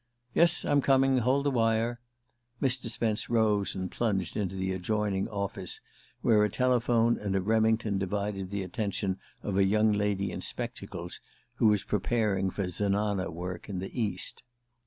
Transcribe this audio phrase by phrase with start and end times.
[0.33, 1.19] "Yes; I'm coming.
[1.19, 2.01] Hold the wire."
[2.59, 2.87] Mr.
[2.89, 5.79] Spence rose and plunged into the adjoining "office,"
[6.21, 11.21] where a telephone and a Remington divided the attention of a young lady in spectacles
[11.57, 14.41] who was preparing for Zenana work in the East.